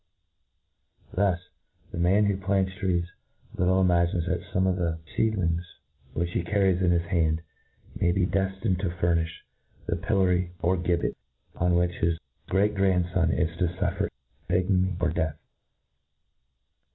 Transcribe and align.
Thus, 1.13 1.37
the 1.91 1.99
man 1.99 2.25
who 2.25 2.35
plants 2.35 2.71
trees 2.73 3.05
little 3.55 3.79
imagines 3.79 4.25
that 4.25 4.41
fome 4.51 4.63
one 4.63 4.67
of 4.69 4.77
the 4.77 4.97
fcedlings 5.15 5.61
which 6.13 6.31
he. 6.31 6.41
parries 6.41 6.81
in 6.81 6.89
his 6.89 7.03
hand, 7.03 7.43
may 7.99 8.11
be 8.11 8.25
deftined 8.25 8.79
to 8.79 8.89
fumifli 8.89 9.29
the 9.85 9.97
pillory 9.97 10.53
or 10.59 10.75
gibbet, 10.75 11.15
on 11.55 11.75
which 11.75 11.91
his 11.97 12.17
great 12.49 12.73
grand 12.73 13.11
fon 13.13 13.29
is 13.29 13.55
to 13.59 13.67
fuffcr 13.67 14.09
ignominy 14.49 14.95
or 14.99 15.09
death. 15.09 15.37